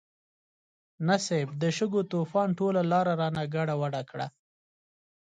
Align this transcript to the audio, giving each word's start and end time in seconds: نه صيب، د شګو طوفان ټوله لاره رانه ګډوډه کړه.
نه 1.07 1.15
صيب، 1.27 1.47
د 1.61 1.63
شګو 1.77 2.01
طوفان 2.11 2.49
ټوله 2.59 2.81
لاره 2.91 3.13
رانه 3.21 3.43
ګډوډه 3.53 4.01
کړه. 4.09 4.27